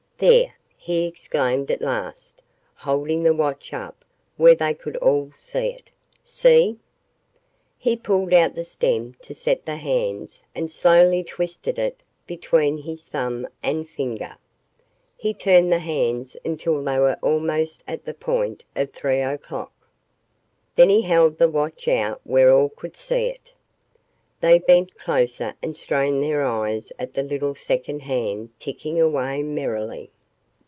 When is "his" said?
12.77-13.03